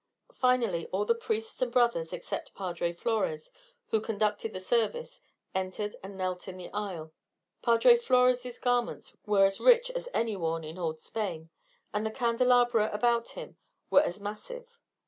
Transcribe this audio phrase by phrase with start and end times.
[0.33, 3.51] Finally all the priests and brothers, except Padre Flores,
[3.89, 5.21] who conducted the service,
[5.53, 7.13] entered and knelt in the aisle.
[7.61, 11.51] Padre Flores' garments were as rich as any worn in old Spain,
[11.93, 13.57] and the candelabra about him
[13.91, 14.79] were as massive.